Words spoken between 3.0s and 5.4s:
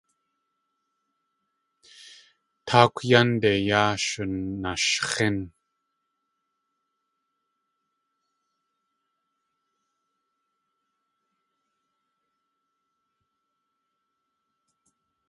yánde yaa shunashx̲ín.